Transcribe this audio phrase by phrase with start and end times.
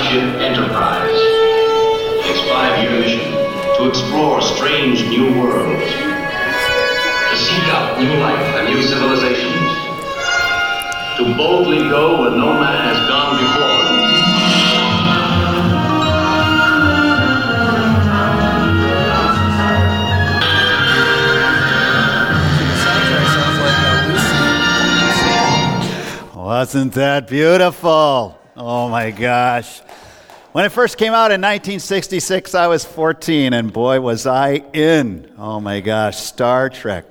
[0.00, 1.20] starship Enterprise.
[2.24, 3.32] Its five-year mission
[3.76, 9.72] to explore strange new worlds, to seek out new life and new civilizations,
[11.18, 13.80] to boldly go where no man has gone before.
[26.42, 28.39] Wasn't that beautiful?
[28.62, 29.80] Oh my gosh.
[30.52, 35.32] When it first came out in 1966, I was 14, and boy, was I in.
[35.38, 37.06] Oh my gosh, Star Trek.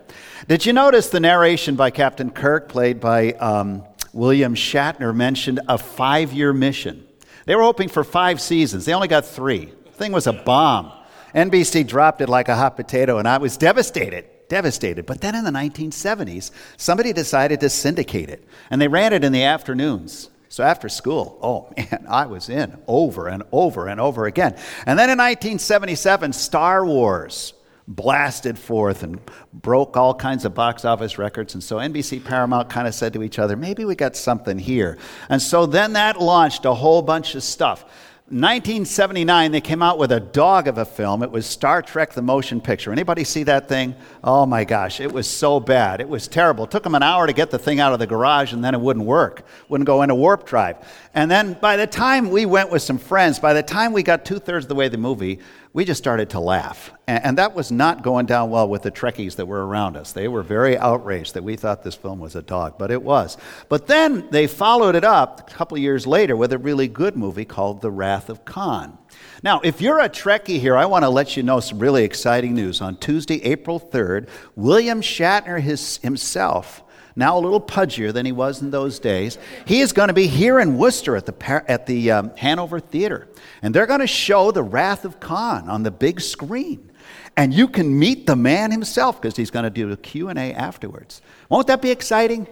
[0.48, 3.84] Did you notice the narration by Captain Kirk, played by um,
[4.14, 7.08] William Shatner, mentioned a five year mission?
[7.46, 9.74] They were hoping for five seasons, they only got three.
[9.86, 10.92] The thing was a bomb.
[11.34, 15.06] NBC dropped it like a hot potato, and I was devastated devastated.
[15.06, 19.32] But then in the 1970s, somebody decided to syndicate it, and they ran it in
[19.32, 20.30] the afternoons.
[20.50, 24.54] So after school, oh man, I was in over and over and over again.
[24.86, 27.54] And then in 1977, Star Wars
[27.88, 29.20] blasted forth and
[29.52, 31.56] broke all kinds of box office records.
[31.56, 34.98] And so NBC Paramount kind of said to each other, maybe we got something here.
[35.28, 37.86] And so then that launched a whole bunch of stuff.
[38.32, 41.24] 1979 they came out with a dog of a film.
[41.24, 42.92] It was star trek the motion picture.
[42.92, 43.96] Anybody see that thing?
[44.24, 46.00] Oh my gosh it was so bad.
[46.00, 46.66] It was terrible.
[46.66, 48.76] It took them an hour to get the thing out of the garage and then
[48.76, 49.48] it wouldn't work.
[49.68, 50.78] Wouldn't go into warp drive.
[51.16, 54.26] And then by the time we went with some friends by the time we got
[54.26, 55.40] two-thirds of the way the movie
[55.72, 56.92] we just started to laugh.
[57.08, 60.12] And, that was not going down well with the Trekkies that were around us.
[60.12, 63.38] They were very outraged that we thought this film was a dog, but it was.
[63.68, 67.16] But then they followed it up a couple of years later with a really good
[67.16, 68.98] movie called The Wrath of Khan.
[69.42, 72.54] Now, if you're a Trekkie here, I want to let you know some really exciting
[72.54, 72.82] news.
[72.82, 76.84] On Tuesday, April 3rd, William Shatner his, himself
[77.20, 79.38] now a little pudgier than he was in those days.
[79.66, 83.28] He is going to be here in Worcester at the, at the um, Hanover Theater.
[83.62, 86.90] And they're going to show The Wrath of Khan on the big screen.
[87.38, 91.22] And you can meet the man himself because he's going to do a Q&A afterwards.
[91.48, 92.48] Won't that be exciting?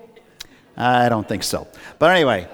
[0.77, 1.67] I don't think so.
[1.97, 2.47] But anyway,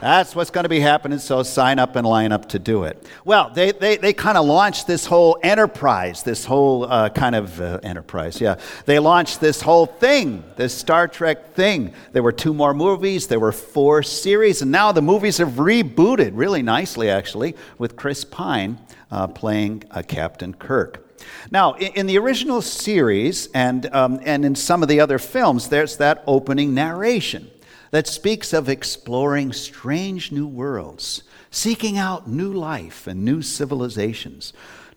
[0.00, 3.06] that's what's going to be happening, so sign up and line up to do it.
[3.24, 7.60] Well, they, they, they kind of launched this whole enterprise, this whole uh, kind of
[7.60, 8.56] uh, enterprise, yeah.
[8.86, 11.92] They launched this whole thing, this Star Trek thing.
[12.12, 16.30] There were two more movies, there were four series, and now the movies have rebooted
[16.34, 18.78] really nicely, actually, with Chris Pine
[19.10, 21.04] uh, playing uh, Captain Kirk.
[21.50, 25.96] Now, in, the original series and, um, and in some of the other films, there's
[25.98, 27.50] that opening narration
[27.90, 34.52] that speaks of exploring strange new worlds, seeking out new life and new civilizations.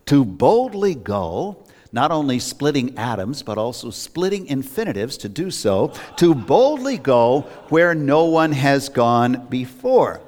[0.06, 6.34] To boldly go, not only splitting atoms, but also splitting infinitives to do so, to
[6.34, 10.20] boldly go where no one has gone before.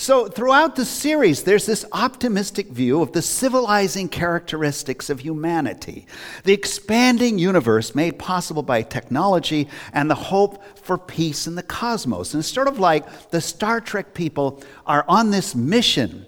[0.00, 6.06] So, throughout the series, there's this optimistic view of the civilizing characteristics of humanity,
[6.44, 12.32] the expanding universe made possible by technology, and the hope for peace in the cosmos.
[12.32, 16.26] And it's sort of like the Star Trek people are on this mission.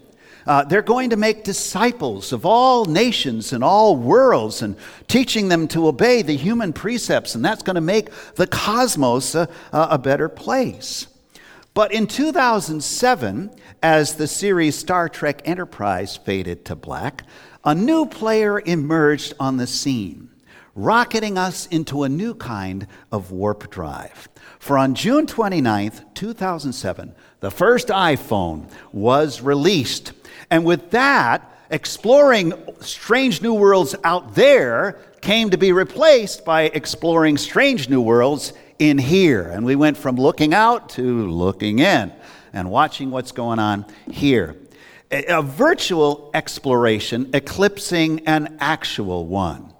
[0.48, 4.74] Uh, they're going to make disciples of all nations and all worlds and
[5.06, 9.48] teaching them to obey the human precepts, and that's going to make the cosmos a,
[9.72, 11.06] a better place.
[11.72, 13.50] But in 2007,
[13.82, 17.22] as the series Star Trek Enterprise faded to black,
[17.64, 20.30] a new player emerged on the scene,
[20.74, 24.28] rocketing us into a new kind of warp drive.
[24.58, 30.12] For on June 29, 2007, the first iPhone was released.
[30.50, 37.38] And with that, exploring strange new worlds out there came to be replaced by exploring
[37.38, 39.42] strange new worlds in here.
[39.42, 42.12] And we went from looking out to looking in
[42.52, 44.56] and watching what's going on here.
[45.12, 49.72] A, a virtual exploration eclipsing an actual one.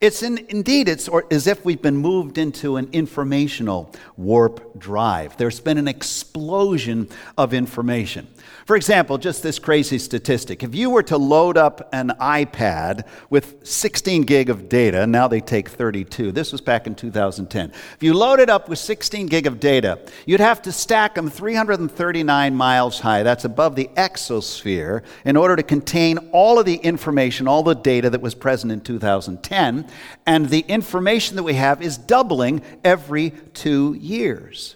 [0.00, 5.36] It's in, indeed, it's or, as if we've been moved into an informational warp drive.
[5.36, 7.08] There's been an explosion
[7.38, 8.26] of information.
[8.66, 10.64] For example, just this crazy statistic.
[10.64, 15.40] If you were to load up an iPad with 16 gig of data, now they
[15.40, 16.32] take 32.
[16.32, 17.70] This was back in 2010.
[17.70, 21.30] If you load it up with 16 gig of data, you'd have to stack them
[21.30, 23.22] 339 miles high.
[23.22, 28.10] That's above the exosphere in order to contain all of the information, all the data
[28.10, 29.86] that was present in 2010.
[30.26, 34.74] And the information that we have is doubling every two years.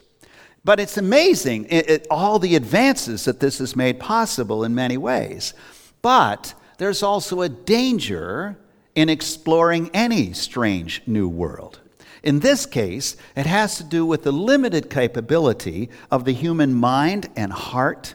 [0.65, 4.97] But it's amazing, it, it, all the advances that this has made possible in many
[4.97, 5.55] ways.
[6.03, 8.59] But there's also a danger
[8.95, 11.81] in exploring any strange new world.
[12.23, 17.31] In this case, it has to do with the limited capability of the human mind
[17.35, 18.15] and heart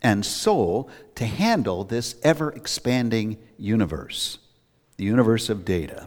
[0.00, 4.38] and soul to handle this ever expanding universe,
[4.96, 6.06] the universe of data.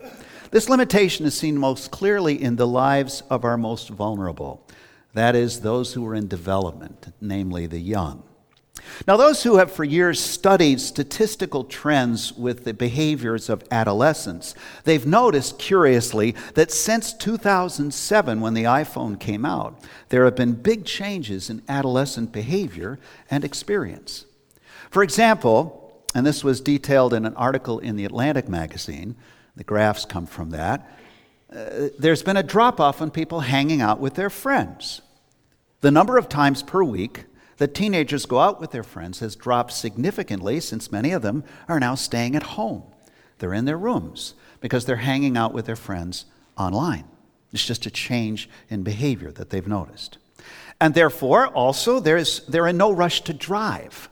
[0.49, 4.65] This limitation is seen most clearly in the lives of our most vulnerable,
[5.15, 8.23] that is, those who are in development, namely the young.
[9.07, 14.53] Now, those who have for years studied statistical trends with the behaviors of adolescents,
[14.83, 19.79] they've noticed curiously that since 2007, when the iPhone came out,
[20.09, 22.99] there have been big changes in adolescent behavior
[23.31, 24.25] and experience.
[24.89, 29.15] For example, and this was detailed in an article in the Atlantic magazine,
[29.55, 30.89] the graphs come from that,
[31.53, 35.01] uh, there's been a drop off in people hanging out with their friends.
[35.85, 37.25] The number of times per week
[37.57, 41.79] that teenagers go out with their friends has dropped significantly since many of them are
[41.79, 42.81] now staying at home.
[43.37, 46.25] They're in their rooms because they're hanging out with their friends
[46.57, 47.03] online.
[47.53, 50.17] It's just a change in behavior that they've noticed.
[50.81, 54.09] And therefore, also, there's, they're in no rush to drive.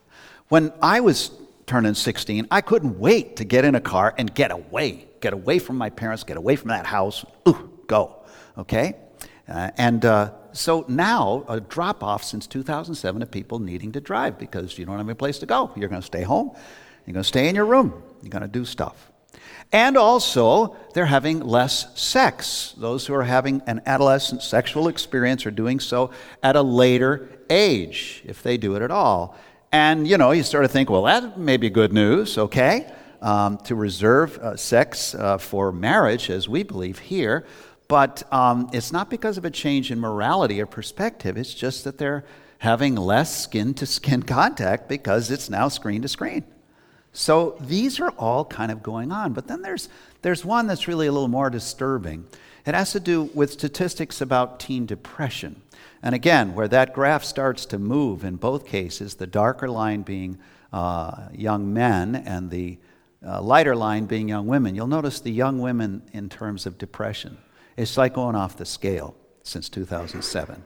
[0.50, 1.32] When I was
[1.66, 5.58] turning 16, I couldn't wait to get in a car and get away, get away
[5.58, 7.26] from my parents, get away from that house.
[7.50, 8.18] Ooh, go.
[8.60, 8.94] Okay?
[9.48, 14.38] Uh, and uh, so now, a drop off since 2007 of people needing to drive
[14.38, 15.72] because you don't have a place to go.
[15.76, 16.52] You're going to stay home,
[17.06, 19.12] you're going to stay in your room, you're going to do stuff.
[19.72, 22.76] And also, they're having less sex.
[22.78, 26.12] Those who are having an adolescent sexual experience are doing so
[26.44, 29.36] at a later age, if they do it at all.
[29.72, 32.92] And, you know, you sort of think, well, that may be good news, okay?
[33.24, 37.44] Um, to reserve uh, sex uh, for marriage, as we believe here.
[37.94, 42.00] But um, it's not because of a change in morality or perspective, it's just that
[42.00, 42.26] they're
[42.58, 46.44] having less skin to skin contact because it's now screen to screen.
[47.12, 49.34] So these are all kind of going on.
[49.34, 49.90] But then there's,
[50.24, 52.26] there's one that's really a little more disturbing.
[52.66, 55.62] It has to do with statistics about teen depression.
[56.02, 60.40] And again, where that graph starts to move in both cases, the darker line being
[60.72, 62.80] uh, young men and the
[63.24, 67.38] uh, lighter line being young women, you'll notice the young women in terms of depression.
[67.78, 70.64] It's like going off the scale since 2007.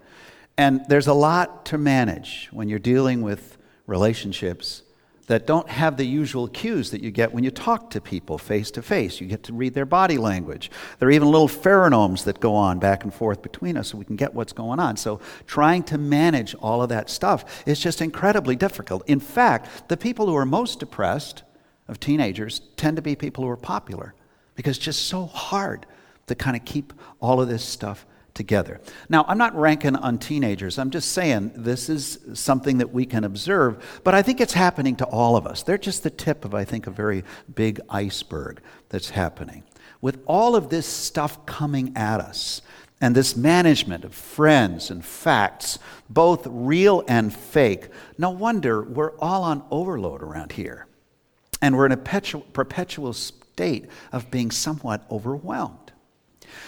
[0.58, 4.84] And there's a lot to manage when you're dealing with relationships
[5.28, 8.72] that don't have the usual cues that you get when you talk to people face
[8.72, 9.20] to face.
[9.20, 10.72] You get to read their body language.
[11.00, 14.06] There are even little pheromones that go on back and forth between us so we
[14.06, 14.96] can get what's going on.
[14.96, 19.08] So, trying to manage all of that stuff is just incredibly difficult.
[19.08, 21.44] In fact, the people who are most depressed
[21.90, 24.14] of teenagers tend to be people who are popular
[24.56, 25.86] because it's just so hard
[26.28, 28.80] to kind of keep all of this stuff together.
[29.10, 30.78] Now, I'm not ranking on teenagers.
[30.78, 34.96] I'm just saying this is something that we can observe, but I think it's happening
[34.98, 35.64] to all of us.
[35.64, 39.64] They're just the tip of, I think, a very big iceberg that's happening.
[40.00, 42.62] With all of this stuff coming at us,
[43.00, 45.78] and this management of friends and facts,
[46.10, 50.88] both real and fake, no wonder we're all on overload around here.
[51.62, 55.87] And we're in a perpetual, state of being somewhat overwhelmed.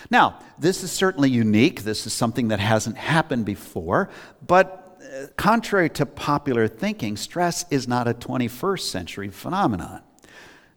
[0.10, 1.84] Now, this is certainly unique.
[1.84, 4.10] This is something that hasn't happened before,
[4.46, 10.02] but uh, contrary to popular thinking, stress is not a 21st century phenomenon.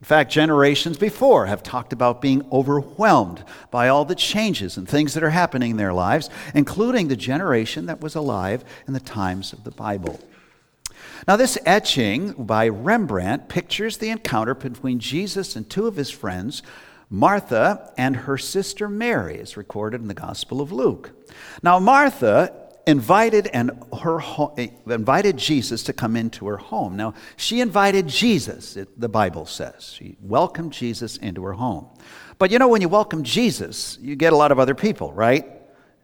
[0.02, 5.14] In fact, generations before have talked about being overwhelmed by all the changes and things
[5.14, 9.52] that are happening in their lives, including the generation that was alive in the times
[9.52, 10.18] of the Bible.
[11.28, 16.64] Now, this etching by Rembrandt pictures the encounter between Jesus and two of his friends
[17.12, 21.10] Martha and her sister Mary is recorded in the Gospel of Luke.
[21.62, 22.54] Now, Martha
[22.86, 24.18] invited and her
[24.86, 26.96] invited Jesus to come into her home.
[26.96, 29.92] Now, she invited Jesus, it, the Bible says.
[29.92, 31.86] She welcomed Jesus into her home.
[32.38, 35.46] But you know, when you welcome Jesus, you get a lot of other people, right?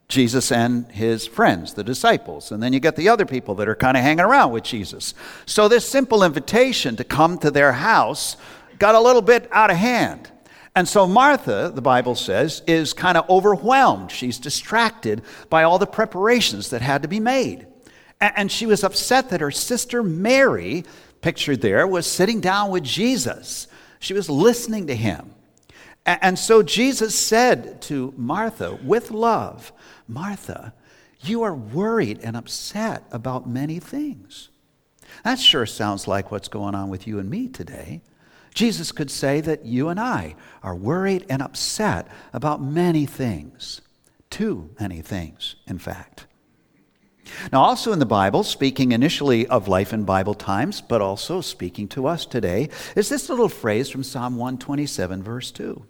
[0.08, 2.52] Jesus and his friends, the disciples.
[2.52, 5.14] And then you get the other people that are kind of hanging around with Jesus.
[5.46, 8.36] So, this simple invitation to come to their house
[8.78, 10.30] got a little bit out of hand.
[10.78, 14.12] And so Martha, the Bible says, is kind of overwhelmed.
[14.12, 17.66] She's distracted by all the preparations that had to be made.
[18.20, 20.84] And she was upset that her sister Mary,
[21.20, 23.66] pictured there, was sitting down with Jesus.
[23.98, 25.34] She was listening to him.
[26.06, 29.72] And so Jesus said to Martha, with love,
[30.06, 30.74] Martha,
[31.22, 34.50] you are worried and upset about many things.
[35.24, 38.00] That sure sounds like what's going on with you and me today.
[38.54, 43.80] Jesus could say that you and I are worried and upset about many things,
[44.30, 46.26] too many things, in fact.
[47.52, 51.88] Now, also in the Bible, speaking initially of life in Bible times, but also speaking
[51.88, 55.84] to us today, is this little phrase from Psalm 127, verse 2.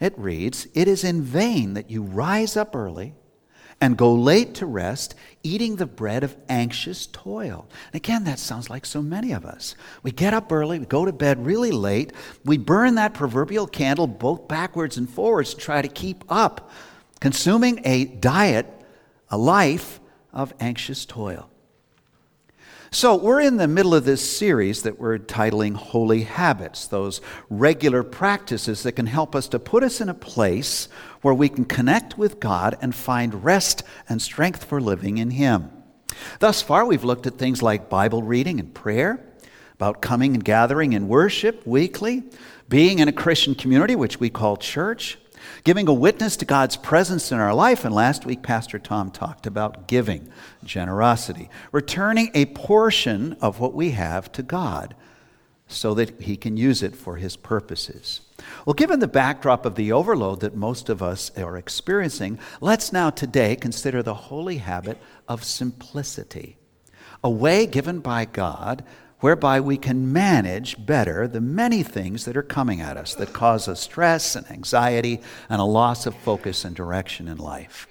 [0.00, 3.14] It reads, It is in vain that you rise up early
[3.80, 7.68] and go late to rest, eating the bread of anxious toil.
[7.92, 9.74] And again, that sounds like so many of us.
[10.02, 12.12] We get up early, we go to bed really late,
[12.44, 16.70] we burn that proverbial candle both backwards and forwards to try to keep up,
[17.20, 18.66] consuming a diet,
[19.28, 20.00] a life
[20.32, 21.50] of anxious toil.
[22.92, 28.02] So, we're in the middle of this series that we're titling Holy Habits, those regular
[28.02, 30.88] practices that can help us to put us in a place
[31.26, 35.72] where we can connect with God and find rest and strength for living in Him.
[36.38, 39.26] Thus far, we've looked at things like Bible reading and prayer,
[39.74, 42.22] about coming and gathering in worship weekly,
[42.68, 45.18] being in a Christian community, which we call church,
[45.64, 47.84] giving a witness to God's presence in our life.
[47.84, 50.28] And last week, Pastor Tom talked about giving,
[50.62, 54.94] generosity, returning a portion of what we have to God
[55.68, 58.20] so that He can use it for His purposes.
[58.64, 63.10] Well, given the backdrop of the overload that most of us are experiencing, let's now
[63.10, 66.58] today consider the holy habit of simplicity,
[67.24, 68.84] a way given by God
[69.20, 73.66] whereby we can manage better the many things that are coming at us that cause
[73.66, 77.88] us stress and anxiety and a loss of focus and direction in life.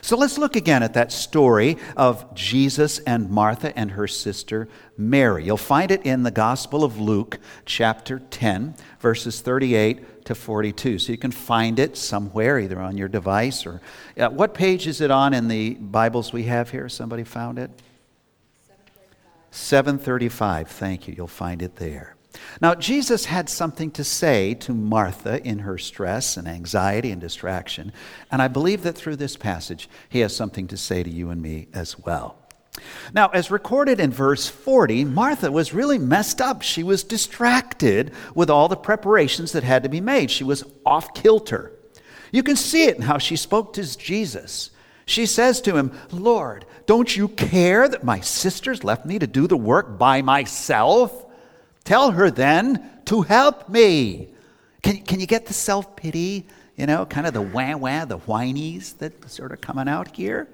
[0.00, 5.44] So let's look again at that story of Jesus and Martha and her sister Mary.
[5.44, 10.98] You'll find it in the Gospel of Luke, chapter 10, verses 38 to 42.
[10.98, 13.80] So you can find it somewhere, either on your device or.
[14.16, 16.88] Uh, what page is it on in the Bibles we have here?
[16.88, 17.70] Somebody found it?
[19.50, 20.68] 735.
[20.68, 21.14] Thank you.
[21.16, 22.15] You'll find it there.
[22.60, 27.92] Now, Jesus had something to say to Martha in her stress and anxiety and distraction,
[28.30, 31.42] and I believe that through this passage, he has something to say to you and
[31.42, 32.36] me as well.
[33.12, 36.62] Now, as recorded in verse 40, Martha was really messed up.
[36.62, 40.30] She was distracted with all the preparations that had to be made.
[40.30, 41.72] She was off kilter.
[42.32, 44.70] You can see it in how she spoke to Jesus.
[45.06, 49.46] She says to him, Lord, don't you care that my sisters left me to do
[49.46, 51.25] the work by myself?
[51.86, 54.28] Tell her then to help me.
[54.82, 58.18] Can, can you get the self pity, you know, kind of the wah wah, the
[58.18, 60.48] whinies that sort of coming out here?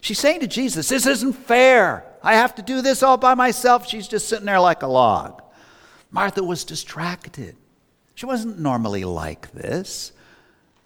[0.00, 2.04] She's saying to Jesus, This isn't fair.
[2.22, 3.88] I have to do this all by myself.
[3.88, 5.42] She's just sitting there like a log.
[6.10, 7.56] Martha was distracted.
[8.16, 10.12] She wasn't normally like this.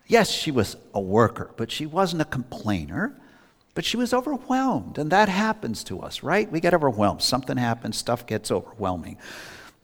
[0.07, 3.19] Yes, she was a worker, but she wasn't a complainer.
[3.75, 6.51] But she was overwhelmed, and that happens to us, right?
[6.51, 7.23] We get overwhelmed.
[7.23, 9.19] Something happens, stuff gets overwhelming.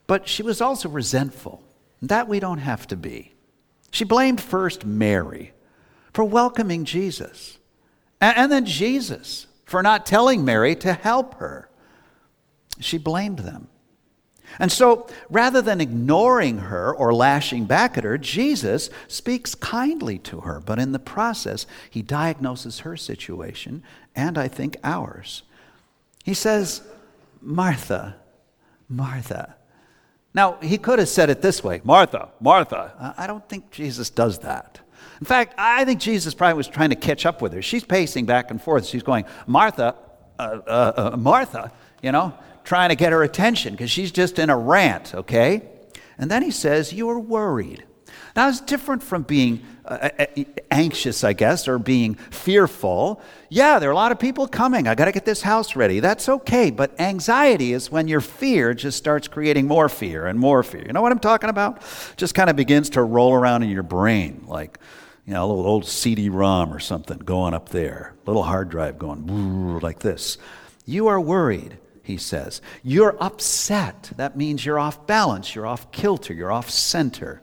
[0.07, 1.63] But she was also resentful.
[2.03, 3.33] That we don't have to be.
[3.91, 5.53] She blamed first Mary
[6.13, 7.59] for welcoming Jesus,
[8.21, 11.69] and then Jesus for not telling Mary to help her.
[12.81, 13.69] She blamed them.
[14.59, 20.41] And so, rather than ignoring her or lashing back at her, Jesus speaks kindly to
[20.41, 20.61] her.
[20.61, 23.83] But in the process, he diagnoses her situation
[24.15, 25.43] and I think ours.
[26.25, 26.83] He says,
[27.41, 28.17] Martha,
[28.89, 29.57] Martha.
[30.35, 33.15] Now, he could have said it this way Martha, Martha.
[33.17, 34.81] I don't think Jesus does that.
[35.21, 37.63] In fact, I think Jesus probably was trying to catch up with her.
[37.63, 38.85] She's pacing back and forth.
[38.85, 39.95] She's going, Martha,
[40.39, 41.73] uh, uh, uh, Martha,
[42.03, 45.63] you know trying to get her attention because she's just in a rant, okay?
[46.19, 47.85] And then he says, You are worried.
[48.37, 53.21] Now, it's different from being uh, uh, uh, anxious, I guess, or being fearful.
[53.49, 54.89] Yeah, there are a lot of people coming.
[54.89, 56.01] I got to get this house ready.
[56.01, 56.73] That's okay.
[56.73, 60.85] But anxiety is when your fear just starts creating more fear and more fear.
[60.85, 61.83] You know what I'm talking about?
[62.17, 64.79] Just kind of begins to roll around in your brain like,
[65.27, 69.79] you know, a little old CD-ROM or something going up there, little hard drive going
[69.81, 70.39] like this.
[70.87, 72.61] You are worried he says.
[72.83, 74.13] You're upset.
[74.17, 77.41] That means you're off balance, you're off kilter, you're off center.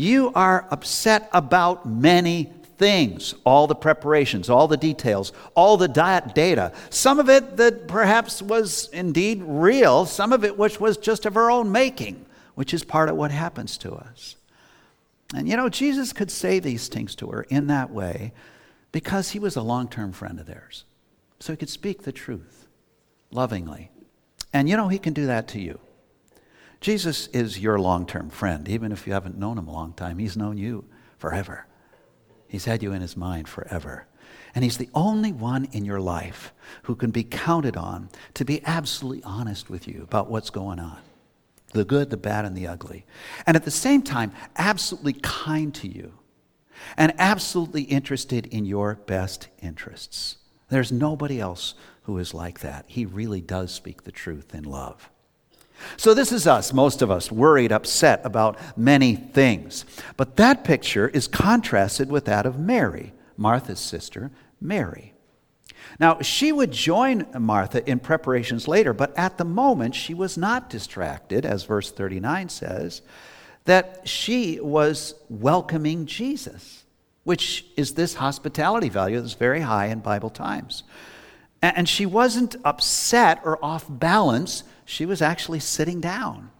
[0.00, 6.34] You are upset about many things, all the preparations, all the details, all the diet
[6.34, 6.72] data.
[6.88, 11.36] Some of it that perhaps was indeed real, some of it which was just of
[11.36, 14.36] our own making, which is part of what happens to us.
[15.34, 18.32] And you know, Jesus could say these things to her in that way
[18.92, 20.84] because he was a long term friend of theirs.
[21.40, 22.66] So he could speak the truth
[23.30, 23.90] lovingly.
[24.52, 25.78] And you know, He can do that to you.
[26.80, 28.68] Jesus is your long term friend.
[28.68, 30.84] Even if you haven't known Him a long time, He's known you
[31.18, 31.66] forever.
[32.48, 34.06] He's had you in His mind forever.
[34.54, 36.52] And He's the only one in your life
[36.84, 40.98] who can be counted on to be absolutely honest with you about what's going on
[41.72, 43.06] the good, the bad, and the ugly.
[43.46, 46.14] And at the same time, absolutely kind to you
[46.96, 50.36] and absolutely interested in your best interests.
[50.68, 52.86] There's nobody else who is like that.
[52.88, 55.09] He really does speak the truth in love.
[55.96, 59.84] So, this is us, most of us, worried, upset about many things.
[60.16, 65.14] But that picture is contrasted with that of Mary, Martha's sister, Mary.
[65.98, 70.70] Now, she would join Martha in preparations later, but at the moment she was not
[70.70, 73.02] distracted, as verse 39 says,
[73.64, 76.84] that she was welcoming Jesus,
[77.24, 80.82] which is this hospitality value that's very high in Bible times.
[81.62, 86.50] And she wasn't upset or off balance, she was actually sitting down.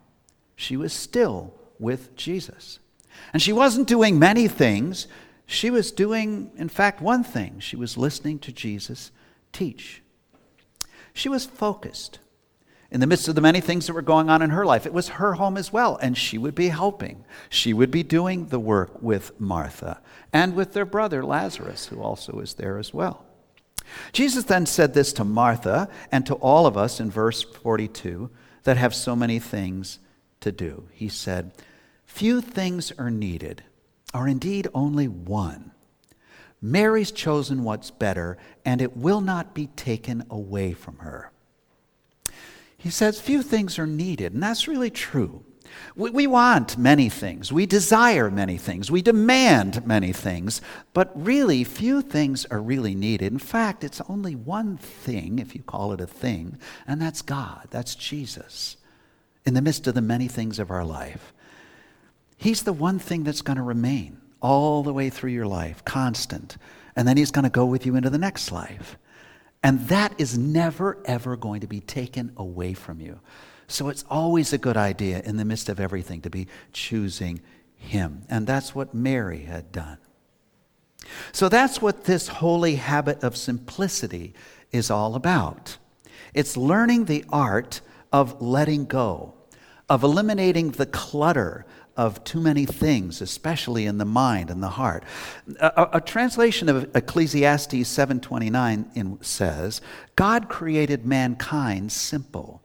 [0.57, 2.79] She was still with Jesus.
[3.33, 5.07] And she wasn't doing many things.
[5.47, 7.61] She was doing, in fact, one thing.
[7.61, 9.11] She was listening to Jesus
[9.53, 10.03] teach.
[11.13, 12.19] She was focused
[12.91, 14.85] in the midst of the many things that were going on in her life.
[14.85, 17.25] It was her home as well, and she would be helping.
[17.49, 20.01] She would be doing the work with Martha
[20.33, 23.25] and with their brother Lazarus, who also was there as well.
[24.13, 28.31] Jesus then said this to Martha and to all of us in verse 42
[28.65, 29.99] that have so many things
[30.41, 30.89] to do.
[30.93, 31.53] He said,
[32.07, 33.63] Few things are needed,
[34.13, 35.71] or indeed only one.
[36.61, 41.31] Mary's chosen what's better, and it will not be taken away from her.
[42.77, 45.45] He says few things are needed, and that's really true.
[45.97, 50.61] We, we, want many things, we desire many things, we demand many things,
[50.93, 53.33] but really few things are really needed.
[53.33, 57.69] In fact, it's only one thing, if you call it a thing, and that's God,
[57.71, 58.77] that's Jesus,
[59.45, 61.33] in the midst of the many things of our life.
[62.37, 66.57] He's the one thing that's going to remain all the way through your life, constant.
[66.97, 68.99] And then He's going to go with you into the next life.
[69.63, 73.21] And that is never, ever going to be taken away from you.
[73.71, 77.41] So it's always a good idea in the midst of everything to be choosing
[77.77, 78.25] Him.
[78.29, 79.99] And that's what Mary had done.
[81.33, 84.35] So that's what this holy habit of simplicity
[84.73, 85.79] is all about.
[86.35, 87.81] It's learning the art
[88.13, 89.35] of letting go,
[89.89, 91.65] of eliminating the clutter
[91.97, 95.05] of too many things, especially in the mind and the heart.
[95.61, 99.81] A, a translation of Ecclesiastes 7:29 says,
[100.17, 102.63] "God created mankind simple.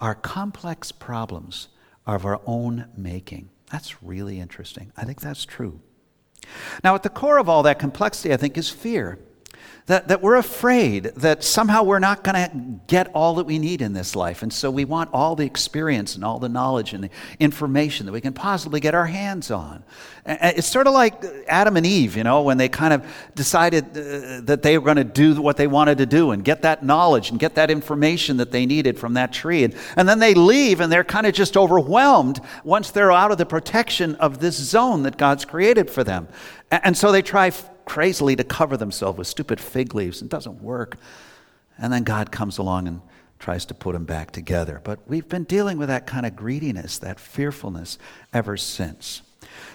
[0.00, 1.68] Our complex problems
[2.06, 4.92] are of our own making." That's really interesting.
[4.96, 5.80] I think that's true.
[6.82, 9.18] Now, at the core of all that complexity, I think, is fear
[9.90, 13.82] that, that we're afraid that somehow we're not going to get all that we need
[13.82, 14.42] in this life.
[14.44, 18.12] And so we want all the experience and all the knowledge and the information that
[18.12, 19.82] we can possibly get our hands on.
[20.24, 24.42] It's sort of like Adam and Eve, you know, when they kind of decided uh,
[24.42, 27.30] that they were going to do what they wanted to do and get that knowledge
[27.30, 29.64] and get that information that they needed from that tree.
[29.64, 33.38] And, and then they leave and they're kind of just overwhelmed once they're out of
[33.38, 36.28] the protection of this zone that God's created for them.
[36.70, 37.50] And so they try
[37.90, 40.22] crazily to cover themselves with stupid fig leaves.
[40.22, 40.96] It doesn't work.
[41.76, 43.00] And then God comes along and
[43.40, 44.80] tries to put them back together.
[44.84, 47.98] But we've been dealing with that kind of greediness, that fearfulness
[48.32, 49.22] ever since.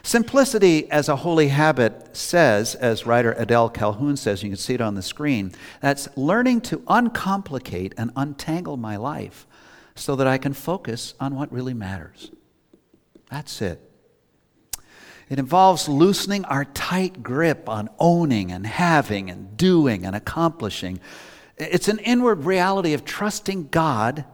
[0.01, 4.79] Simplicity as a holy habit says, as writer Adele Calhoun says, you can see it
[4.79, 5.51] on the screen,
[5.81, 9.45] that's learning to uncomplicate and untangle my life
[9.93, 12.31] so that I can focus on what really matters.
[13.29, 13.84] That's it.
[15.29, 20.99] It involves loosening our tight grip on owning and having and doing and accomplishing.
[21.57, 24.25] It's an inward reality of trusting God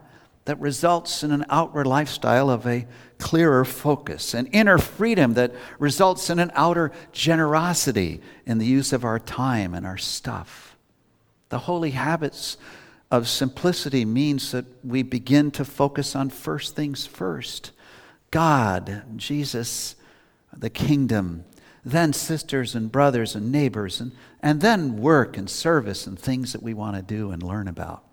[0.44, 2.86] that results in an outward lifestyle of a
[3.18, 9.04] clearer focus, an inner freedom that results in an outer generosity in the use of
[9.04, 10.76] our time and our stuff.
[11.48, 12.56] The holy habits
[13.10, 17.70] of simplicity means that we begin to focus on first things first
[18.30, 19.94] God, Jesus,
[20.56, 21.44] the kingdom,
[21.84, 26.62] then sisters and brothers and neighbors, and, and then work and service and things that
[26.62, 28.04] we want to do and learn about.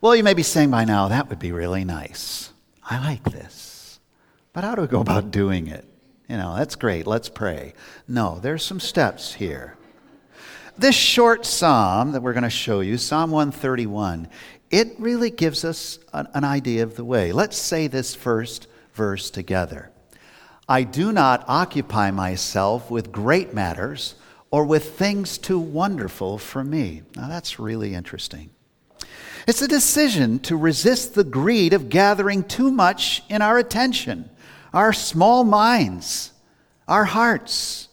[0.00, 2.50] Well, you may be saying by now, that would be really nice.
[2.84, 3.98] I like this.
[4.52, 5.84] But how do we go about doing it?
[6.28, 7.06] You know, that's great.
[7.06, 7.74] Let's pray.
[8.06, 9.76] No, there's some steps here.
[10.76, 14.28] This short psalm that we're going to show you, Psalm 131,
[14.70, 17.32] it really gives us an, an idea of the way.
[17.32, 19.90] Let's say this first verse together.
[20.68, 24.14] I do not occupy myself with great matters
[24.50, 27.02] or with things too wonderful for me.
[27.16, 28.50] Now, that's really interesting.
[29.46, 34.28] It's a decision to resist the greed of gathering too much in our attention,
[34.74, 36.32] our small minds,
[36.86, 37.88] our hearts.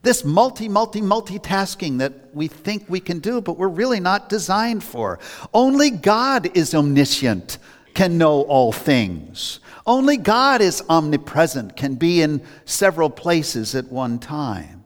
[0.00, 4.82] This multi, multi, multitasking that we think we can do, but we're really not designed
[4.82, 5.18] for.
[5.52, 7.58] Only God is omniscient,
[7.92, 9.60] can know all things.
[9.86, 14.84] Only God is omnipresent, can be in several places at one time.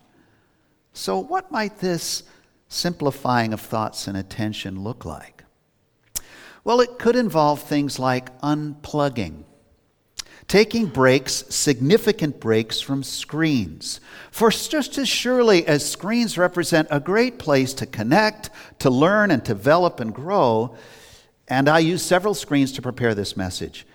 [0.93, 2.25] So, what might this
[2.69, 5.45] simplifying of thoughts and attention look like?
[6.65, 9.45] Well, it could involve things like unplugging,
[10.49, 14.01] taking breaks, significant breaks from screens.
[14.33, 19.43] For just as surely as screens represent a great place to connect, to learn, and
[19.45, 20.77] develop and grow,
[21.47, 23.87] and I use several screens to prepare this message.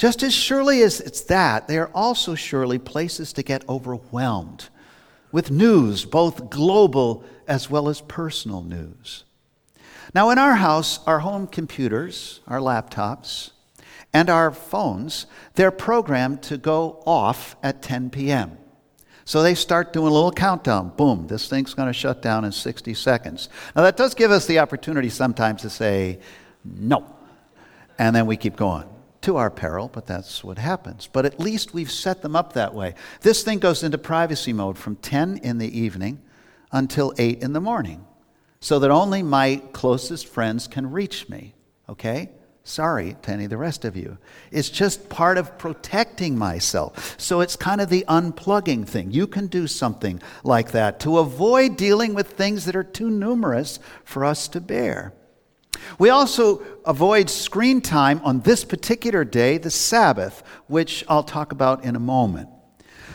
[0.00, 4.70] Just as surely as it's that, they are also surely places to get overwhelmed
[5.30, 9.24] with news, both global as well as personal news.
[10.14, 13.50] Now, in our house, our home computers, our laptops,
[14.10, 18.56] and our phones, they're programmed to go off at 10 p.m.
[19.26, 20.94] So they start doing a little countdown.
[20.96, 23.50] Boom, this thing's going to shut down in 60 seconds.
[23.76, 26.20] Now, that does give us the opportunity sometimes to say,
[26.64, 27.04] no.
[27.98, 28.88] And then we keep going
[29.22, 31.08] to our peril, but that's what happens.
[31.12, 32.94] But at least we've set them up that way.
[33.20, 36.20] This thing goes into privacy mode from 10 in the evening
[36.72, 38.06] until 8 in the morning
[38.60, 41.54] so that only my closest friends can reach me.
[41.88, 42.30] Okay?
[42.62, 44.18] Sorry to any of the rest of you.
[44.50, 47.18] It's just part of protecting myself.
[47.18, 49.10] So it's kind of the unplugging thing.
[49.10, 53.80] You can do something like that to avoid dealing with things that are too numerous
[54.04, 55.14] for us to bear.
[55.98, 61.84] We also avoid screen time on this particular day, the Sabbath, which I'll talk about
[61.84, 62.48] in a moment.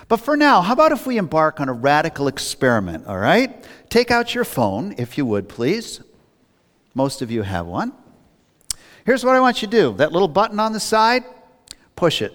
[0.07, 3.65] But for now, how about if we embark on a radical experiment, all right?
[3.89, 6.01] Take out your phone, if you would, please.
[6.93, 7.91] Most of you have one.
[9.05, 11.23] Here's what I want you to do that little button on the side,
[11.95, 12.33] push it,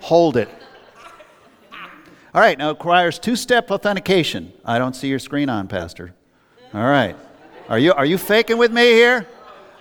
[0.00, 0.48] hold it.
[2.34, 4.52] All right, now it requires two step authentication.
[4.64, 6.14] I don't see your screen on, Pastor.
[6.74, 7.16] All right.
[7.68, 9.26] Are you, are you faking with me here?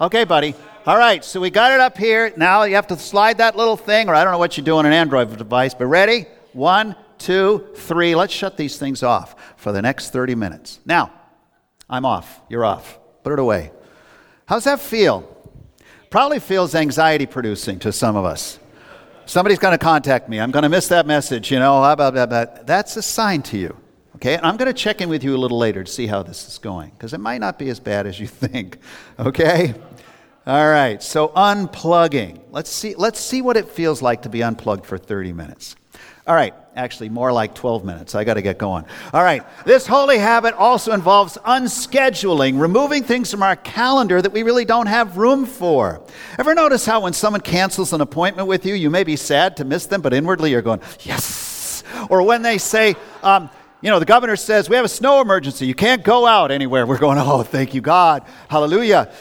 [0.01, 0.55] Okay, buddy.
[0.85, 2.33] All right, so we got it up here.
[2.35, 4.75] Now you have to slide that little thing, or I don't know what you do
[4.75, 6.25] on an Android device, but ready?
[6.51, 8.13] One, two, three.
[8.13, 10.81] Let's shut these things off for the next 30 minutes.
[10.85, 11.13] Now,
[11.89, 12.41] I'm off.
[12.49, 12.99] You're off.
[13.23, 13.71] Put it away.
[14.47, 15.21] How's that feel?
[16.09, 18.59] Probably feels anxiety producing to some of us.
[19.25, 20.41] Somebody's going to contact me.
[20.41, 21.79] I'm going to miss that message, you know.
[21.79, 22.45] Blah, blah, blah.
[22.65, 23.77] That's a sign to you.
[24.17, 26.23] Okay, and I'm going to check in with you a little later to see how
[26.23, 28.79] this is going because it might not be as bad as you think.
[29.19, 29.75] Okay?
[30.47, 32.41] All right, so unplugging.
[32.49, 35.75] Let's see, let's see what it feels like to be unplugged for 30 minutes.
[36.25, 38.15] All right, actually, more like 12 minutes.
[38.15, 38.85] I got to get going.
[39.13, 44.41] All right, this holy habit also involves unscheduling, removing things from our calendar that we
[44.41, 46.01] really don't have room for.
[46.39, 49.63] Ever notice how when someone cancels an appointment with you, you may be sad to
[49.63, 51.83] miss them, but inwardly you're going, yes.
[52.09, 55.65] Or when they say, um, you know, the governor says, we have a snow emergency.
[55.65, 56.85] You can't go out anywhere.
[56.85, 58.23] We're going, oh, thank you, God.
[58.49, 59.11] Hallelujah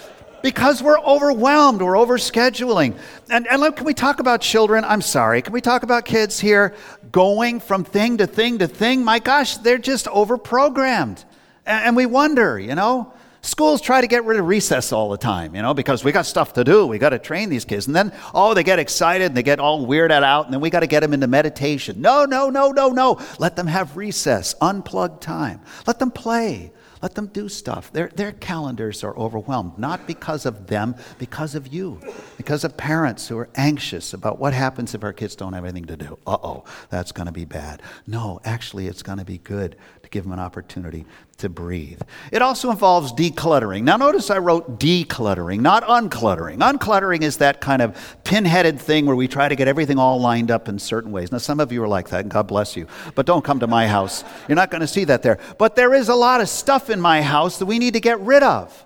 [0.46, 2.96] because we're overwhelmed, we're overscheduling.
[3.28, 4.84] And, and look, can we talk about children?
[4.84, 5.42] I'm sorry.
[5.42, 6.72] Can we talk about kids here
[7.10, 9.04] going from thing to thing to thing?
[9.04, 11.24] My gosh, they're just overprogrammed.
[11.66, 13.12] And, and we wonder, you know,
[13.46, 16.26] schools try to get rid of recess all the time, you know, because we got
[16.26, 16.86] stuff to do.
[16.86, 17.86] We got to train these kids.
[17.86, 20.70] And then, oh, they get excited and they get all weirded out, and then we
[20.70, 22.00] got to get them into meditation.
[22.00, 23.20] No, no, no, no, no.
[23.38, 25.60] Let them have recess, unplugged time.
[25.86, 26.72] Let them play.
[27.02, 27.92] Let them do stuff.
[27.92, 32.00] Their, their calendars are overwhelmed, not because of them, because of you,
[32.38, 35.84] because of parents who are anxious about what happens if our kids don't have anything
[35.84, 36.18] to do.
[36.26, 37.82] Uh oh, that's going to be bad.
[38.06, 39.76] No, actually, it's going to be good
[40.16, 41.04] give them an opportunity
[41.36, 42.00] to breathe.
[42.32, 43.82] It also involves decluttering.
[43.82, 46.58] Now, notice I wrote decluttering, not uncluttering.
[46.60, 50.50] Uncluttering is that kind of pinheaded thing where we try to get everything all lined
[50.50, 51.30] up in certain ways.
[51.30, 52.86] Now, some of you are like that, and God bless you.
[53.14, 54.24] But don't come to my house.
[54.48, 55.38] You're not going to see that there.
[55.58, 58.18] But there is a lot of stuff in my house that we need to get
[58.20, 58.85] rid of.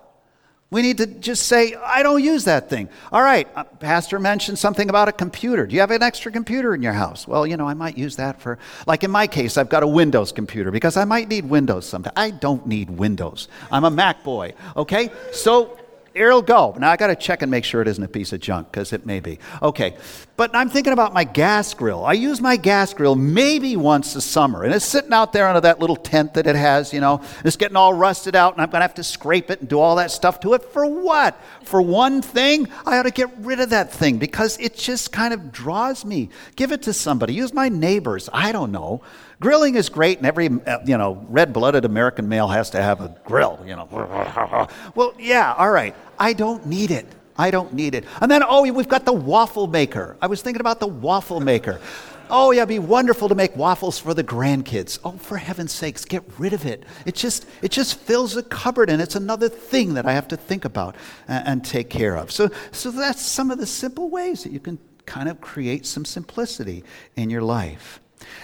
[0.71, 2.87] We need to just say, I don't use that thing.
[3.11, 5.67] All right, uh, Pastor mentioned something about a computer.
[5.67, 7.27] Do you have an extra computer in your house?
[7.27, 8.57] Well, you know, I might use that for,
[8.87, 12.11] like in my case, I've got a Windows computer because I might need Windows someday.
[12.15, 13.49] I don't need Windows.
[13.69, 15.11] I'm a Mac boy, okay?
[15.33, 15.77] So
[16.13, 16.75] it'll go.
[16.77, 18.93] Now I got to check and make sure it isn't a piece of junk because
[18.93, 19.39] it may be.
[19.61, 19.95] Okay,
[20.37, 22.03] but I'm thinking about my gas grill.
[22.03, 25.61] I use my gas grill maybe once a summer, and it's sitting out there under
[25.61, 26.93] that little tent that it has.
[26.93, 29.61] You know, it's getting all rusted out, and I'm going to have to scrape it
[29.61, 31.39] and do all that stuff to it for what?
[31.63, 35.33] For one thing, I ought to get rid of that thing because it just kind
[35.33, 36.29] of draws me.
[36.55, 37.33] Give it to somebody.
[37.33, 38.29] Use my neighbors.
[38.33, 39.01] I don't know.
[39.41, 43.13] Grilling is great, and every uh, you know red-blooded American male has to have a
[43.25, 43.59] grill.
[43.65, 45.95] You know, well, yeah, all right.
[46.19, 47.07] I don't need it.
[47.37, 48.05] I don't need it.
[48.21, 50.15] And then, oh, we've got the waffle maker.
[50.21, 51.81] I was thinking about the waffle maker.
[52.29, 54.99] Oh, yeah, it'd be wonderful to make waffles for the grandkids.
[55.03, 56.83] Oh, for heaven's sakes, get rid of it.
[57.07, 60.37] It just, it just fills a cupboard, and it's another thing that I have to
[60.37, 60.95] think about
[61.27, 62.31] and, and take care of.
[62.31, 64.77] So, so that's some of the simple ways that you can
[65.07, 66.83] kind of create some simplicity
[67.15, 67.99] in your life.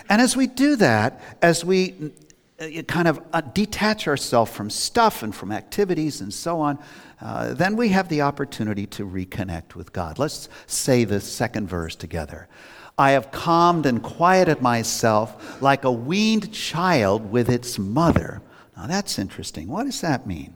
[0.09, 2.11] And as we do that, as we
[2.59, 6.79] uh, kind of uh, detach ourselves from stuff and from activities and so on,
[7.21, 10.19] uh, then we have the opportunity to reconnect with God.
[10.19, 12.47] Let's say the second verse together.
[12.97, 18.41] I have calmed and quieted myself like a weaned child with its mother.
[18.75, 19.67] Now that's interesting.
[19.67, 20.55] What does that mean?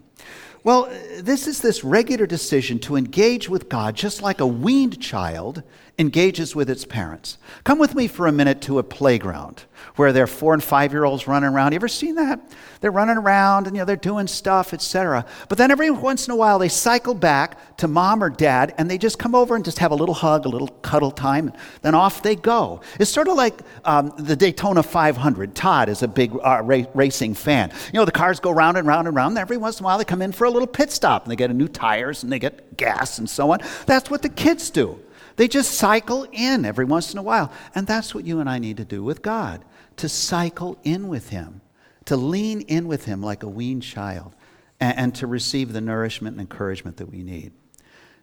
[0.64, 5.64] Well, this is this regular decision to engage with God just like a weaned child
[6.00, 7.38] engages with its parents.
[7.64, 10.92] Come with me for a minute to a playground where there are four and five
[10.92, 11.74] year olds running around.
[11.74, 12.40] You ever seen that?
[12.80, 15.26] They're running around and you know they're doing stuff, etc.
[15.50, 18.90] But then every once in a while they cycle back to mom or dad and
[18.90, 21.58] they just come over and just have a little hug, a little cuddle time, and
[21.82, 22.82] then off they go.
[23.00, 25.56] It's sort of like um, the Daytona 500.
[25.56, 27.72] Todd is a big uh, ra- racing fan.
[27.94, 29.32] You know the cars go round and round and round.
[29.32, 31.32] And every once in a while they come in for a little pit stop and
[31.32, 33.60] they get new tires and they get gas and so on.
[33.86, 35.00] That's what the kids do.
[35.42, 37.52] They just cycle in every once in a while.
[37.74, 39.66] And that's what you and I need to do with God
[39.98, 41.62] to cycle in with Him,
[42.06, 44.36] to lean in with Him like a weaned child,
[44.80, 47.54] and, and to receive the nourishment and encouragement that we need.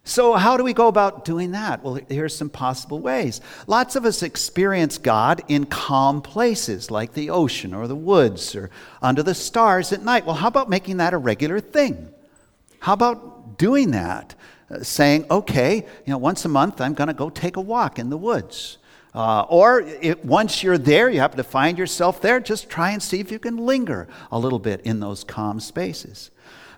[0.04, 1.82] So, how do we go about doing that?
[1.82, 3.40] Well, here's some possible ways.
[3.66, 8.70] Lots of us experience God in calm places like the ocean or the woods or
[9.02, 10.24] under the stars at night.
[10.24, 12.10] Well, how about making that a regular thing?
[12.78, 14.36] How about doing that?
[14.82, 18.10] Saying, okay, you know, once a month I'm going to go take a walk in
[18.10, 18.78] the woods.
[19.14, 23.02] Uh, or it, once you're there, you happen to find yourself there, just try and
[23.02, 26.30] see if you can linger a little bit in those calm spaces.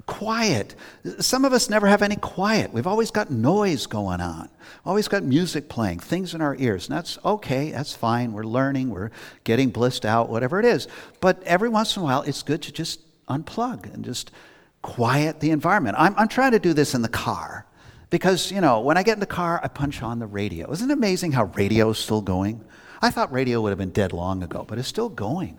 [0.07, 0.75] Quiet.
[1.19, 2.73] Some of us never have any quiet.
[2.73, 4.49] We've always got noise going on,
[4.87, 6.89] always got music playing, things in our ears.
[6.89, 8.33] And that's okay, that's fine.
[8.33, 9.11] We're learning, we're
[9.45, 10.89] getting blissed out, whatever it is.
[11.21, 14.31] But every once in a while, it's good to just unplug and just
[14.83, 15.97] quiet the environment.
[15.99, 17.67] I'm, I'm trying to do this in the car.
[18.11, 20.71] Because, you know, when I get in the car, I punch on the radio.
[20.73, 22.65] Isn't it amazing how radio is still going?
[23.01, 25.59] I thought radio would have been dead long ago, but it's still going.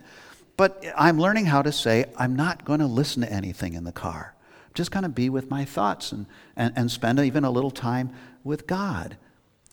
[0.58, 3.92] But I'm learning how to say, I'm not going to listen to anything in the
[3.92, 4.36] car.
[4.68, 7.72] I'm just going to be with my thoughts and, and, and spend even a little
[7.72, 8.12] time
[8.44, 9.18] with God.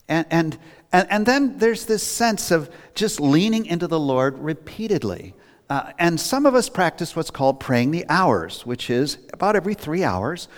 [0.08, 0.58] And, and,
[0.90, 5.34] and, then there's this sense of just leaning into the Lord repeatedly.
[5.68, 9.74] Uh, and some of us practice what's called praying the hours, which is about every
[9.74, 10.48] three hours,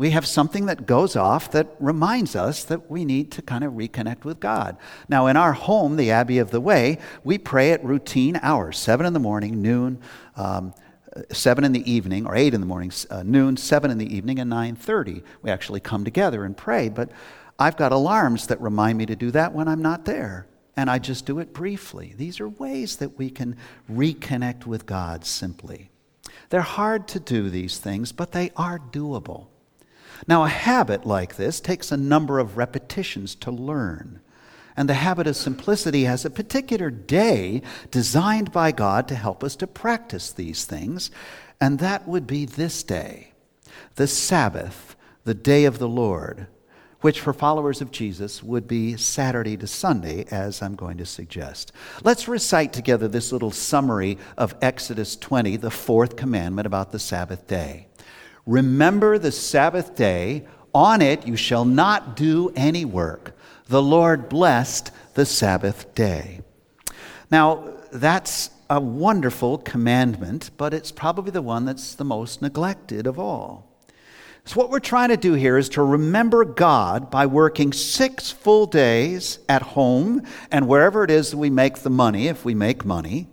[0.00, 3.74] we have something that goes off that reminds us that we need to kind of
[3.74, 4.78] reconnect with God.
[5.10, 9.04] Now, in our home, the Abbey of the Way, we pray at routine hours 7
[9.04, 10.00] in the morning, noon,
[10.36, 10.72] um,
[11.30, 14.38] 7 in the evening, or 8 in the morning, uh, noon, 7 in the evening,
[14.38, 15.22] and 9.30.
[15.42, 17.10] We actually come together and pray, but
[17.58, 20.46] I've got alarms that remind me to do that when I'm not there.
[20.78, 22.14] And I just do it briefly.
[22.16, 23.54] These are ways that we can
[23.92, 25.90] reconnect with God simply.
[26.48, 29.49] They're hard to do these things, but they are doable.
[30.26, 34.20] Now, a habit like this takes a number of repetitions to learn.
[34.76, 39.56] And the habit of simplicity has a particular day designed by God to help us
[39.56, 41.10] to practice these things,
[41.60, 43.32] and that would be this day,
[43.96, 46.46] the Sabbath, the day of the Lord,
[47.00, 51.72] which for followers of Jesus would be Saturday to Sunday, as I'm going to suggest.
[52.02, 57.46] Let's recite together this little summary of Exodus 20, the fourth commandment about the Sabbath
[57.46, 57.89] day.
[58.46, 60.46] Remember the Sabbath day.
[60.74, 63.36] On it you shall not do any work.
[63.66, 66.40] The Lord blessed the Sabbath day.
[67.30, 73.18] Now, that's a wonderful commandment, but it's probably the one that's the most neglected of
[73.18, 73.70] all.
[74.44, 78.66] So, what we're trying to do here is to remember God by working six full
[78.66, 82.84] days at home and wherever it is that we make the money, if we make
[82.84, 83.28] money,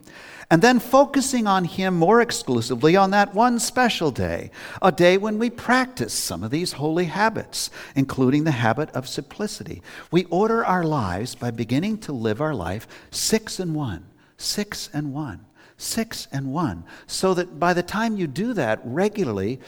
[0.50, 4.50] and then focusing on Him more exclusively on that one special day,
[4.82, 9.82] a day when we practice some of these holy habits, including the habit of simplicity.
[10.10, 14.06] We order our lives by beginning to live our life six and one,
[14.38, 19.60] six and one, six and one, so that by the time you do that regularly,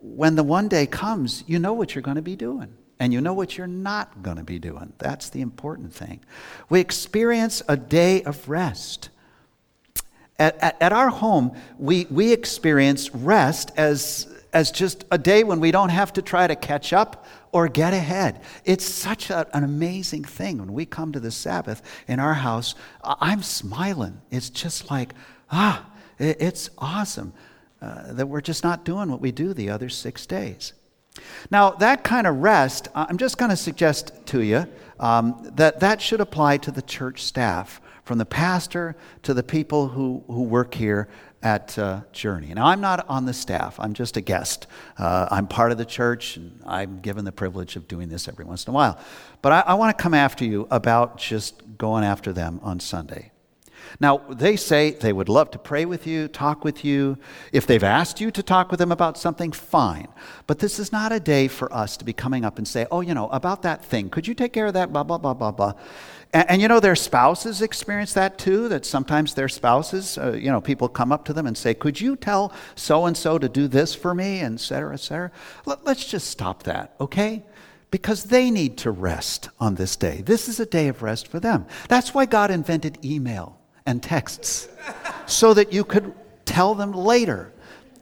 [0.00, 3.20] when the one day comes, you know what you're going to be doing and you
[3.20, 4.92] know what you're not going to be doing.
[4.98, 6.20] That's the important thing.
[6.68, 9.10] We experience a day of rest.
[10.38, 15.58] At, at, at, our home, we, we experience rest as, as just a day when
[15.58, 18.42] we don't have to try to catch up or get ahead.
[18.64, 20.58] It's such a, an amazing thing.
[20.58, 24.20] When we come to the Sabbath in our house, I'm smiling.
[24.30, 25.12] It's just like,
[25.50, 27.32] ah, it, it's awesome
[27.82, 30.72] uh, that we're just not doing what we do the other six days.
[31.50, 34.66] Now, that kind of rest, I'm just going to suggest to you
[35.00, 39.88] um, that that should apply to the church staff from the pastor to the people
[39.88, 41.08] who, who work here
[41.42, 42.54] at uh, Journey.
[42.54, 44.66] Now, I'm not on the staff, I'm just a guest.
[44.96, 48.46] Uh, I'm part of the church, and I'm given the privilege of doing this every
[48.46, 48.98] once in a while.
[49.42, 53.30] But I, I want to come after you about just going after them on Sunday.
[54.00, 57.18] Now, they say they would love to pray with you, talk with you.
[57.52, 60.08] If they've asked you to talk with them about something, fine.
[60.46, 63.00] But this is not a day for us to be coming up and say, oh,
[63.00, 65.50] you know, about that thing, could you take care of that, blah, blah, blah, blah,
[65.50, 65.72] blah.
[66.32, 70.50] And, and you know, their spouses experience that too, that sometimes their spouses, uh, you
[70.50, 73.48] know, people come up to them and say, could you tell so and so to
[73.48, 75.30] do this for me, and et cetera, et cetera.
[75.66, 77.44] Let, let's just stop that, okay?
[77.90, 80.22] because they need to rest on this day.
[80.22, 81.66] This is a day of rest for them.
[81.88, 84.68] That's why God invented email and texts
[85.26, 86.12] so that you could
[86.44, 87.52] tell them later.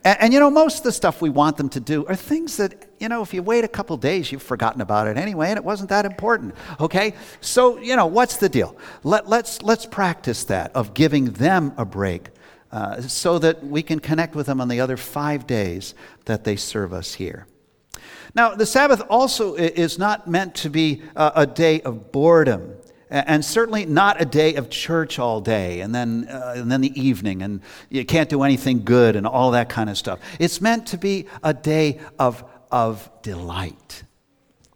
[0.05, 2.57] And, and, you know, most of the stuff we want them to do are things
[2.57, 5.57] that, you know, if you wait a couple days, you've forgotten about it anyway, and
[5.57, 6.55] it wasn't that important.
[6.81, 7.15] Okay?
[7.41, 8.77] So, you know, what's the deal?
[9.05, 12.29] Let, let's, let's practice that of giving them a break
[12.73, 16.57] uh, so that we can connect with them on the other five days that they
[16.57, 17.47] serve us here.
[18.35, 22.75] Now, the Sabbath also is not meant to be a day of boredom
[23.09, 27.01] and certainly not a day of church all day and then, uh, and then the
[27.01, 30.89] evening and you can't do anything good and all that kind of stuff it's meant
[30.89, 34.03] to be a day of, of delight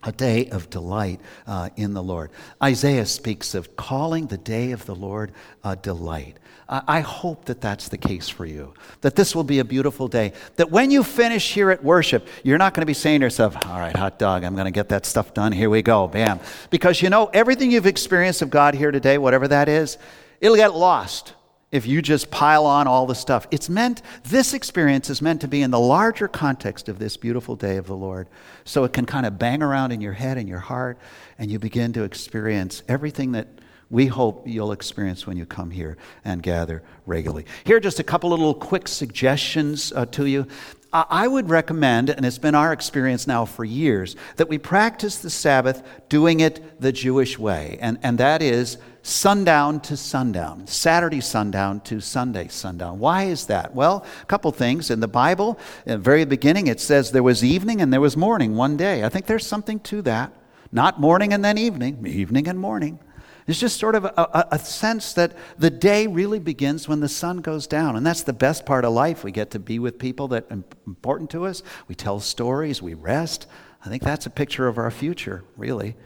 [0.02, 2.30] a day of delight uh, in the lord
[2.62, 5.32] isaiah speaks of calling the day of the lord
[5.64, 6.38] a delight
[6.72, 10.34] I hope that that's the case for you, that this will be a beautiful day.
[10.54, 13.56] That when you finish here at worship, you're not going to be saying to yourself,
[13.66, 15.50] All right, hot dog, I'm going to get that stuff done.
[15.50, 16.38] Here we go, bam.
[16.70, 19.98] Because you know, everything you've experienced of God here today, whatever that is,
[20.40, 21.34] it'll get lost
[21.72, 23.46] if you just pile on all the stuff.
[23.50, 27.54] It's meant, this experience is meant to be in the larger context of this beautiful
[27.54, 28.26] day of the Lord.
[28.64, 30.98] So it can kind of bang around in your head and your heart,
[31.38, 33.46] and you begin to experience everything that
[33.88, 37.44] we hope you'll experience when you come here and gather regularly.
[37.64, 40.46] Here are just a couple little quick suggestions uh, to you.
[40.92, 45.30] I would recommend, and it's been our experience now for years, that we practice the
[45.30, 51.80] Sabbath doing it the Jewish way, and, and that is sundown to sundown, Saturday sundown
[51.80, 52.98] to Sunday sundown.
[52.98, 53.74] Why is that?
[53.74, 54.90] Well, a couple things.
[54.90, 58.16] In the Bible, in the very beginning, it says there was evening and there was
[58.16, 59.04] morning one day.
[59.04, 60.32] I think there's something to that.
[60.72, 63.00] Not morning and then evening, evening and morning.
[63.46, 67.38] It's just sort of a, a, sense that the day really begins when the sun
[67.38, 67.96] goes down.
[67.96, 69.24] And that's the best part of life.
[69.24, 71.64] We get to be with people that are important to us.
[71.88, 73.48] We tell stories, we rest.
[73.84, 75.96] I think that's a picture of our future, really.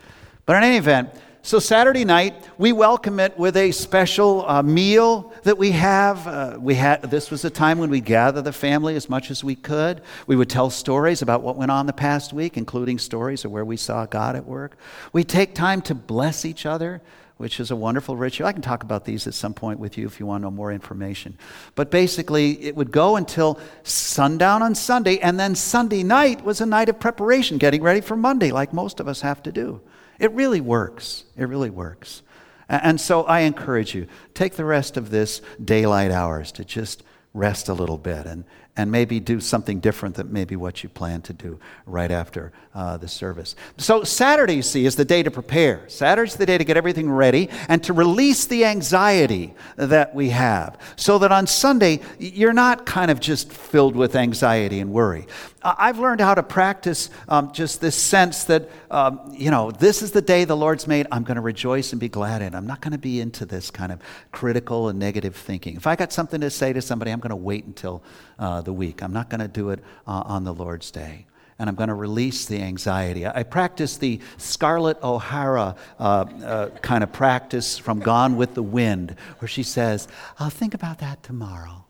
[0.47, 1.11] But in any event,
[1.45, 6.27] so Saturday night, we welcome it with a special uh, meal that we have.
[6.27, 9.45] Uh, we had this was a time when we gather the family as much as
[9.45, 10.01] we could.
[10.27, 13.65] We would tell stories about what went on the past week, including stories of where
[13.67, 14.79] we saw God at work.
[15.13, 17.03] We take time to bless each other
[17.37, 18.47] which is a wonderful ritual.
[18.47, 20.51] I can talk about these at some point with you if you want to know
[20.53, 21.37] more information.
[21.75, 26.67] But basically, it would go until sundown on Sunday, and then Sunday night was a
[26.67, 29.81] night of preparation, getting ready for Monday, like most of us have to do.
[30.18, 31.24] It really works.
[31.37, 32.22] It really works.
[32.68, 37.03] And so I encourage you, take the rest of this daylight hours to just
[37.35, 38.44] rest a little bit and,
[38.77, 42.97] and maybe do something different than maybe what you plan to do right after uh,
[42.97, 43.57] the service.
[43.77, 45.88] So, Saturday, you see, is the day to prepare.
[45.88, 50.79] Saturday's the day to get everything ready and to release the anxiety that we have
[50.97, 55.27] so that on Sunday, you're not kind of just filled with anxiety and worry.
[55.64, 60.11] I've learned how to practice um, just this sense that, um, you know, this is
[60.11, 61.07] the day the Lord's made.
[61.11, 62.55] I'm going to rejoice and be glad in.
[62.55, 63.99] I'm not going to be into this kind of
[64.31, 65.77] critical and negative thinking.
[65.77, 68.03] If I got something to say to somebody, I'm going to wait until
[68.39, 69.03] uh, the week.
[69.03, 71.27] I'm not going to do it uh, on the Lord's day.
[71.59, 73.27] And I'm going to release the anxiety.
[73.27, 79.15] I practice the Scarlett O'Hara uh, uh, kind of practice from Gone with the Wind,
[79.39, 80.09] where she says,
[80.39, 81.84] I'll think about that tomorrow.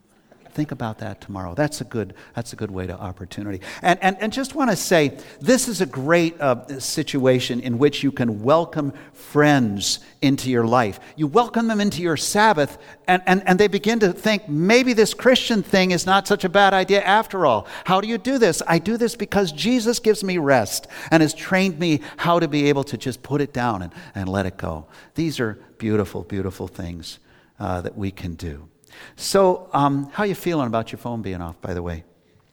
[0.55, 1.53] Think about that tomorrow.
[1.55, 3.61] That's a good, that's a good way to opportunity.
[3.83, 8.05] And, and, and just want to say, this is a great uh, situation in which
[8.05, 11.01] you can welcome friends into your life.
[11.17, 15.13] You welcome them into your Sabbath, and, and, and they begin to think, maybe this
[15.13, 17.67] Christian thing is not such a bad idea after all.
[17.85, 18.63] How do you do this?
[18.65, 22.69] I do this because Jesus gives me rest and has trained me how to be
[22.69, 24.87] able to just put it down and, and let it go.
[25.17, 27.19] These are beautiful, beautiful things
[27.59, 28.69] uh, that we can do.
[29.17, 32.05] So, um, how you feeling about your phone being off, by the way?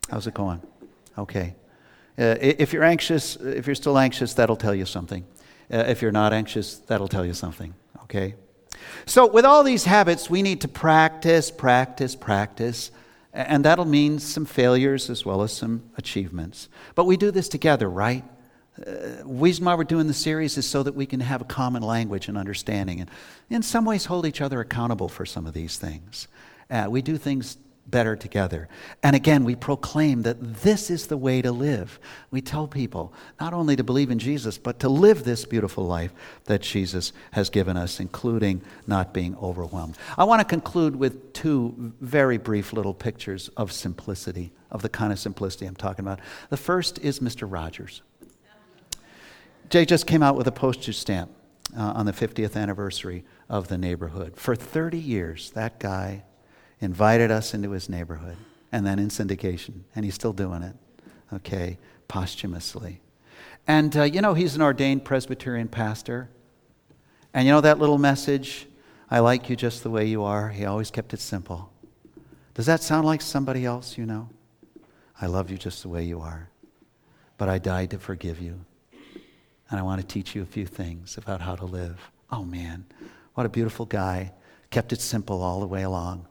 [0.09, 0.61] How's it going?
[1.17, 1.55] Okay.
[2.17, 5.25] Uh, if you're anxious, if you're still anxious, that'll tell you something.
[5.71, 7.73] Uh, if you're not anxious, that'll tell you something.
[8.03, 8.35] Okay?
[9.05, 12.91] So, with all these habits, we need to practice, practice, practice.
[13.33, 16.67] And that'll mean some failures as well as some achievements.
[16.95, 18.25] But we do this together, right?
[18.85, 21.83] Uh, reason why we're doing the series is so that we can have a common
[21.83, 23.09] language and understanding, and
[23.49, 26.27] in some ways hold each other accountable for some of these things.
[26.69, 27.57] Uh, we do things
[27.87, 28.69] better together.
[29.03, 31.99] And again, we proclaim that this is the way to live.
[32.29, 36.13] We tell people not only to believe in Jesus, but to live this beautiful life
[36.45, 39.97] that Jesus has given us, including not being overwhelmed.
[40.17, 45.11] I want to conclude with two very brief little pictures of simplicity, of the kind
[45.11, 46.19] of simplicity I'm talking about.
[46.49, 47.51] The first is Mr.
[47.51, 48.01] Rogers.
[49.71, 51.31] Jay just came out with a postage stamp
[51.77, 54.35] uh, on the 50th anniversary of the neighborhood.
[54.35, 56.25] For 30 years, that guy
[56.81, 58.35] invited us into his neighborhood
[58.73, 60.75] and then in syndication, and he's still doing it,
[61.31, 61.77] okay,
[62.09, 62.99] posthumously.
[63.65, 66.29] And uh, you know, he's an ordained Presbyterian pastor.
[67.33, 68.67] And you know that little message,
[69.09, 70.49] I like you just the way you are?
[70.49, 71.71] He always kept it simple.
[72.55, 74.27] Does that sound like somebody else you know?
[75.21, 76.49] I love you just the way you are,
[77.37, 78.65] but I died to forgive you.
[79.71, 82.11] And I want to teach you a few things about how to live.
[82.29, 82.85] Oh man,
[83.33, 84.33] what a beautiful guy.
[84.69, 86.27] Kept it simple all the way along.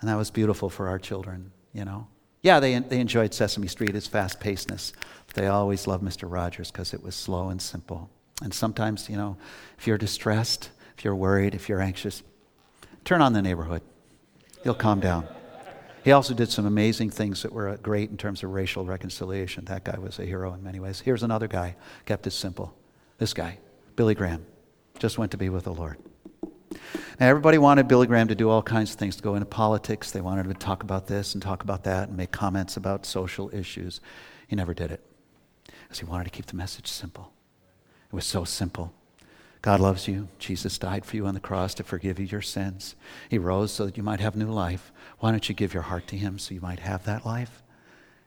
[0.00, 2.08] And that was beautiful for our children, you know.
[2.42, 4.92] Yeah, they, they enjoyed Sesame Street, its fast pacedness,
[5.26, 6.30] but they always loved Mr.
[6.30, 8.10] Rogers because it was slow and simple.
[8.42, 9.36] And sometimes, you know,
[9.78, 12.22] if you're distressed, if you're worried, if you're anxious,
[13.04, 13.82] turn on the neighborhood.
[14.64, 15.28] He'll calm down.
[16.02, 19.66] He also did some amazing things that were uh, great in terms of racial reconciliation.
[19.66, 21.00] That guy was a hero in many ways.
[21.00, 21.76] Here's another guy,
[22.06, 22.74] kept it simple.
[23.20, 23.58] This guy,
[23.96, 24.46] Billy Graham,
[24.98, 25.98] just went to be with the Lord.
[27.20, 30.10] Now, everybody wanted Billy Graham to do all kinds of things, to go into politics.
[30.10, 33.04] They wanted him to talk about this and talk about that and make comments about
[33.04, 34.00] social issues.
[34.48, 35.02] He never did it
[35.82, 37.30] because he wanted to keep the message simple.
[38.10, 38.94] It was so simple.
[39.60, 40.28] God loves you.
[40.38, 42.96] Jesus died for you on the cross to forgive you your sins.
[43.28, 44.92] He rose so that you might have new life.
[45.18, 47.62] Why don't you give your heart to Him so you might have that life?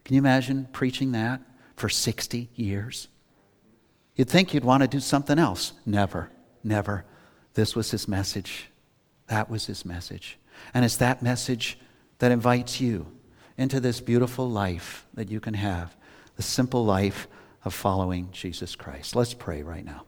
[0.06, 1.41] Can you imagine preaching that
[1.76, 3.08] for 60 years?
[4.16, 5.74] You'd think you'd want to do something else.
[5.86, 6.30] Never,
[6.64, 7.05] never.
[7.53, 8.68] This was His message.
[9.28, 10.38] That was his message.
[10.74, 11.80] And it's that message
[12.20, 13.07] that invites you
[13.57, 15.95] into this beautiful life that you can have
[16.36, 17.28] the simple life
[17.64, 19.16] of following Jesus Christ.
[19.16, 20.03] Let's pray right now.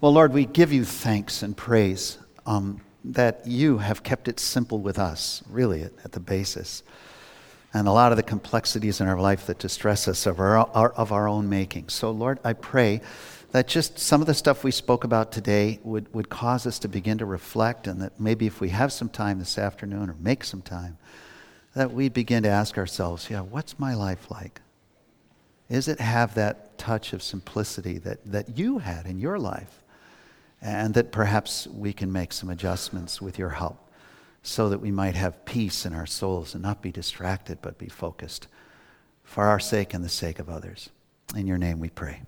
[0.00, 4.78] Well, Lord, we give you thanks and praise um, that you have kept it simple
[4.78, 6.82] with us, really, at, at, the basis.
[7.76, 10.56] And a lot of the complexities in our life that distress us of our,
[10.92, 11.90] of our own making.
[11.90, 13.02] So, Lord, I pray
[13.52, 16.88] that just some of the stuff we spoke about today would, would cause us to
[16.88, 20.42] begin to reflect, and that maybe if we have some time this afternoon or make
[20.42, 20.96] some time,
[21.74, 24.62] that we begin to ask ourselves, yeah, what's my life like?
[25.68, 29.82] Is it have that touch of simplicity that, that you had in your life?
[30.62, 33.85] And that perhaps we can make some adjustments with your help
[34.46, 37.88] so that we might have peace in our souls and not be distracted but be
[37.88, 38.46] focused
[39.24, 40.88] for our sake and the sake of others.
[41.34, 42.22] In your name we pray.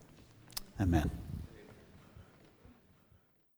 [0.80, 1.27] Amen.